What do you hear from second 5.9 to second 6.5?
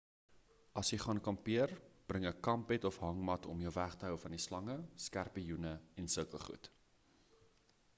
en sulke